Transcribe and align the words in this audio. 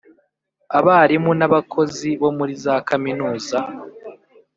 abarimu 0.77 1.31
n’abakozi 1.39 2.09
muri 2.37 2.53
za 2.63 2.75
kaminuza 2.87 3.57